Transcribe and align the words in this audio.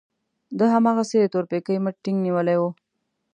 ده 0.57 0.65
هماغسې 0.75 1.17
د 1.21 1.25
تورپيکۍ 1.33 1.77
مټ 1.83 1.95
ټينګ 2.03 2.17
نيولی 2.25 2.55
و. 2.61 2.63